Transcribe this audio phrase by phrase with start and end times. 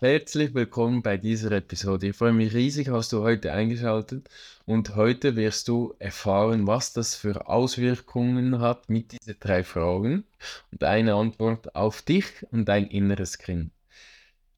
[0.00, 2.06] Herzlich willkommen bei dieser Episode.
[2.06, 4.28] Ich freue mich riesig, hast du heute eingeschaltet
[4.64, 10.22] und heute wirst du erfahren, was das für Auswirkungen hat mit diesen drei Fragen
[10.70, 13.72] und eine Antwort auf dich und dein inneres Kind.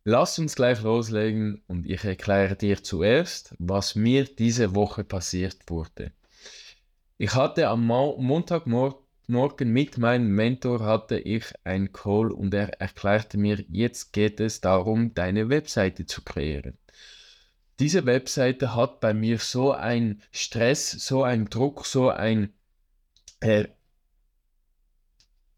[0.05, 6.13] Lass uns gleich loslegen und ich erkläre dir zuerst, was mir diese Woche passiert wurde.
[7.17, 8.99] Ich hatte am Montagmorgen
[9.31, 14.61] Morgen mit meinem Mentor hatte ich ein Call und er erklärte mir, jetzt geht es
[14.61, 16.77] darum, deine Webseite zu kreieren.
[17.79, 22.53] Diese Webseite hat bei mir so einen Stress, so einen Druck, so ein,
[23.39, 23.69] äh,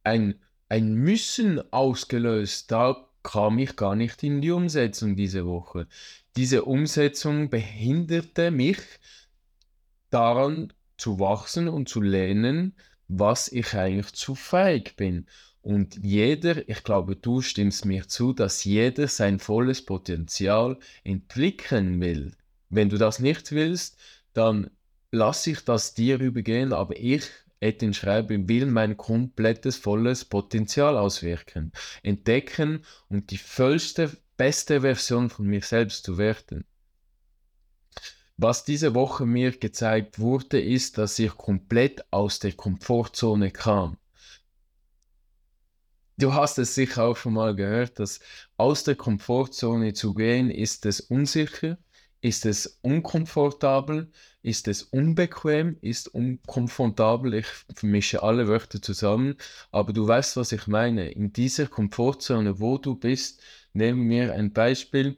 [0.05, 2.71] ein, ein Müssen ausgelöst.
[2.71, 5.89] Da kam ich gar nicht in die Umsetzung diese Woche.
[6.37, 8.81] Diese Umsetzung behinderte mich
[10.11, 12.77] daran zu wachsen und zu lernen,
[13.19, 15.27] was ich eigentlich zu feig bin.
[15.61, 22.33] Und jeder, ich glaube, du stimmst mir zu, dass jeder sein volles Potenzial entwickeln will.
[22.69, 23.99] Wenn du das nicht willst,
[24.33, 24.71] dann
[25.11, 27.25] lass ich das dir übergehen, aber ich,
[27.61, 31.71] Etienne Schreiber, will mein komplettes, volles Potenzial auswirken,
[32.03, 36.65] entdecken und die vollste, beste Version von mir selbst zu werden.
[38.43, 43.99] Was diese Woche mir gezeigt wurde, ist, dass ich komplett aus der Komfortzone kam.
[46.19, 48.19] Du hast es sicher auch schon mal gehört, dass
[48.57, 51.79] aus der Komfortzone zu gehen, ist es unsicher,
[52.21, 54.11] ist es unkomfortabel,
[54.43, 57.35] ist es unbequem, ist unkomfortabel.
[57.35, 57.47] Ich
[57.77, 59.37] vermische alle Wörter zusammen,
[59.71, 61.13] aber du weißt, was ich meine.
[61.13, 63.41] In dieser Komfortzone, wo du bist,
[63.73, 65.17] nehmen wir ein Beispiel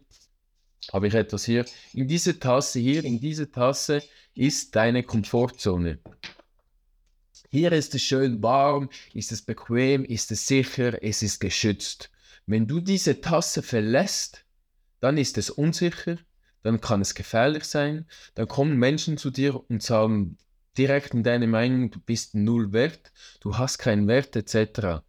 [0.92, 1.64] habe ich etwas hier.
[1.92, 4.02] In dieser Tasse hier, in dieser Tasse
[4.34, 5.98] ist deine Komfortzone.
[7.50, 12.10] Hier ist es schön warm, ist es bequem, ist es sicher, es ist geschützt.
[12.46, 14.44] Wenn du diese Tasse verlässt,
[15.00, 16.18] dann ist es unsicher,
[16.62, 20.36] dann kann es gefährlich sein, dann kommen Menschen zu dir und sagen
[20.76, 25.04] direkt in deine Meinung, du bist null wert, du hast keinen Wert etc.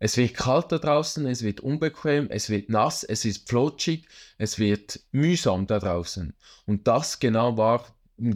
[0.00, 4.06] Es wird kalt da draußen, es wird unbequem, es wird nass, es ist flutschig,
[4.38, 6.34] es wird mühsam da draußen.
[6.66, 7.84] Und das genau war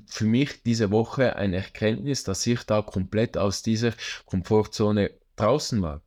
[0.06, 3.92] für mich diese Woche eine Erkenntnis, dass ich da komplett aus dieser
[4.26, 6.02] Komfortzone draußen war.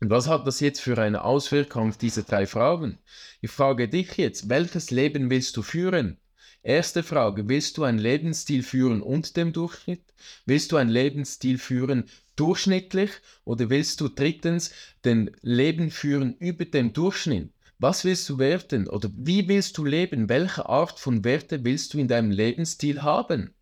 [0.00, 2.98] Und was hat das jetzt für eine Auswirkung auf diese drei Fragen?
[3.40, 6.18] Ich frage dich jetzt, welches Leben willst du führen?
[6.62, 10.04] Erste Frage, willst du einen Lebensstil führen unter dem Durchschnitt?
[10.44, 12.04] Willst du einen Lebensstil führen
[12.38, 13.10] durchschnittlich
[13.44, 14.72] oder willst du drittens
[15.04, 17.50] den Leben führen über dem Durchschnitt?
[17.78, 20.28] Was willst du werden oder wie willst du leben?
[20.28, 23.54] Welche Art von Werte willst du in deinem Lebensstil haben?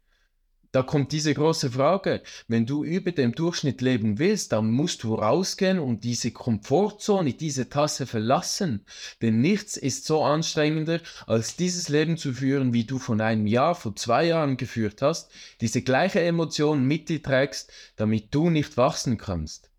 [0.77, 2.21] Da kommt diese große Frage.
[2.49, 7.71] Wenn du über dem Durchschnitt leben willst, dann musst du rausgehen und diese Komfortzone, diese
[7.71, 8.85] Tasse verlassen.
[9.23, 13.75] Denn nichts ist so anstrengender, als dieses Leben zu führen, wie du von einem Jahr,
[13.75, 15.31] vor zwei Jahren geführt hast,
[15.63, 19.71] diese gleiche Emotion mit dir trägst, damit du nicht wachsen kannst.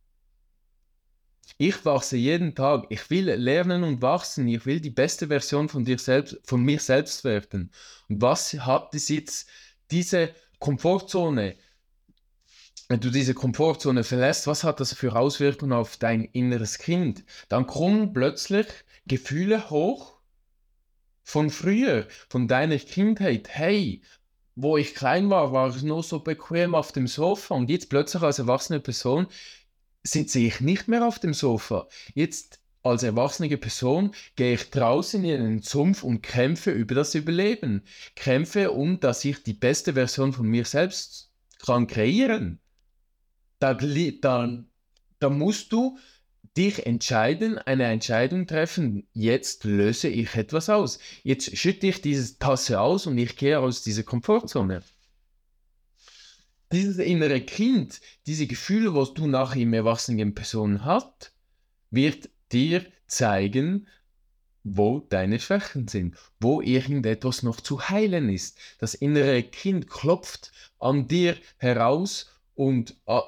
[1.60, 2.88] Ich wachse jeden Tag.
[2.90, 4.48] Ich will lernen und wachsen.
[4.48, 7.70] Ich will die beste Version von dir selbst, von mir selbst werden.
[8.10, 9.48] Und was hat es jetzt
[9.92, 11.56] diese Komfortzone,
[12.90, 17.26] wenn du diese Komfortzone verlässt, was hat das für Auswirkungen auf dein inneres Kind?
[17.50, 18.68] Dann kommen plötzlich
[19.06, 20.18] Gefühle hoch
[21.24, 23.50] von früher, von deiner Kindheit.
[23.50, 24.02] Hey,
[24.56, 28.24] wo ich klein war, war ich nur so bequem auf dem Sofa und jetzt plötzlich
[28.24, 29.28] als erwachsene Person
[30.04, 31.88] sitze ich nicht mehr auf dem Sofa.
[32.14, 37.84] Jetzt als erwachsene Person gehe ich draußen in den Sumpf und kämpfe über das Überleben.
[38.16, 41.32] Kämpfe, um dass ich die beste Version von mir selbst
[41.66, 42.60] kann kreieren.
[43.60, 44.64] Da, da,
[45.20, 45.98] da musst du
[46.56, 49.08] dich entscheiden, eine Entscheidung treffen.
[49.14, 51.00] Jetzt löse ich etwas aus.
[51.24, 54.82] Jetzt schütte ich diese Tasse aus und ich gehe aus dieser Komfortzone.
[56.72, 61.32] Dieses innere Kind, diese Gefühle, was du nach im erwachsenen Person hast,
[61.92, 63.88] wird dir zeigen,
[64.64, 68.58] wo deine Schwächen sind, wo irgendetwas noch zu heilen ist.
[68.80, 73.20] Das innere Kind klopft an dir heraus und äh,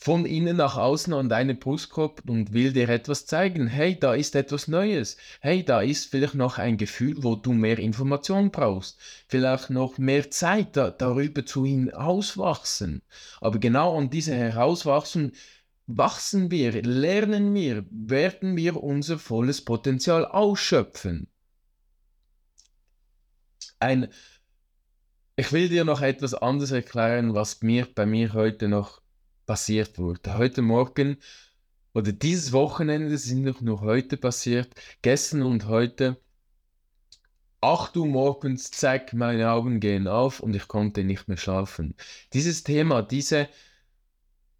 [0.00, 3.66] von innen nach außen an deine Brustkorb und will dir etwas zeigen.
[3.66, 5.16] Hey, da ist etwas Neues.
[5.40, 8.98] Hey, da ist vielleicht noch ein Gefühl, wo du mehr Information brauchst.
[9.26, 13.02] Vielleicht noch mehr Zeit da, darüber zu hinauswachsen.
[13.40, 15.32] Aber genau an diese Herauswachsen
[15.88, 21.28] wachsen wir, lernen wir, werden wir unser volles Potenzial ausschöpfen.
[23.80, 24.08] Ein,
[25.36, 29.00] ich will dir noch etwas anderes erklären, was mir bei mir heute noch
[29.46, 30.36] passiert wurde.
[30.36, 31.16] Heute Morgen
[31.94, 34.68] oder dieses Wochenende sind noch nur heute passiert,
[35.00, 36.20] gestern und heute
[37.62, 41.94] 8 Uhr morgens, zack, meine Augen gehen auf und ich konnte nicht mehr schlafen.
[42.34, 43.48] Dieses Thema, diese,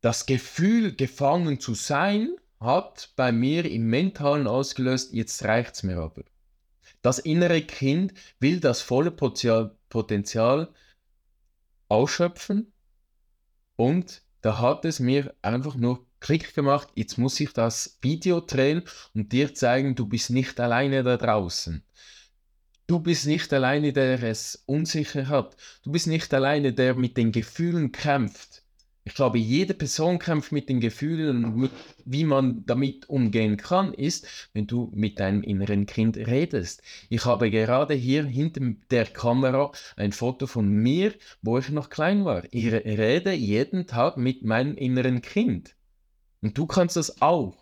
[0.00, 5.98] das Gefühl, gefangen zu sein, hat bei mir im Mentalen ausgelöst, jetzt reicht es mir
[5.98, 6.24] aber.
[7.02, 10.72] Das innere Kind will das volle Potenzial
[11.88, 12.72] ausschöpfen
[13.76, 18.82] und da hat es mir einfach nur Klick gemacht, jetzt muss ich das Video drehen
[19.14, 21.84] und dir zeigen, du bist nicht alleine da draußen.
[22.88, 25.56] Du bist nicht alleine, der es unsicher hat.
[25.82, 28.64] Du bist nicht alleine, der mit den Gefühlen kämpft.
[29.08, 31.70] Ich glaube, jede Person kämpft mit den Gefühlen und
[32.04, 36.82] wie man damit umgehen kann, ist, wenn du mit deinem inneren Kind redest.
[37.08, 38.60] Ich habe gerade hier hinter
[38.90, 42.44] der Kamera ein Foto von mir, wo ich noch klein war.
[42.50, 45.74] Ich rede jeden Tag mit meinem inneren Kind.
[46.42, 47.56] Und du kannst das auch.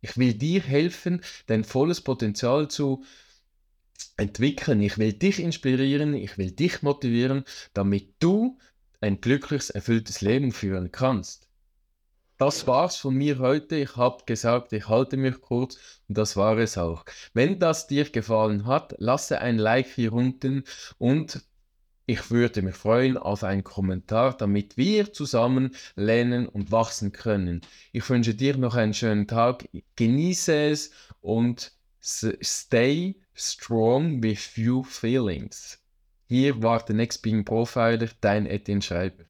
[0.00, 3.04] Ich will dir helfen, dein volles Potenzial zu
[4.16, 4.80] entwickeln.
[4.80, 7.44] Ich will dich inspirieren, ich will dich motivieren,
[7.74, 8.56] damit du
[9.00, 11.48] ein glückliches, erfülltes Leben führen kannst.
[12.38, 13.76] Das war's von mir heute.
[13.76, 17.04] Ich habe gesagt, ich halte mich kurz und das war es auch.
[17.34, 20.64] Wenn das dir gefallen hat, lasse ein Like hier unten
[20.96, 21.42] und
[22.06, 27.60] ich würde mich freuen auf einen Kommentar, damit wir zusammen lernen und wachsen können.
[27.92, 35.79] Ich wünsche dir noch einen schönen Tag, genieße es und stay strong with few feelings.
[36.32, 39.16] Hier war der Next Being Profiler, dein Etienne Schreiber.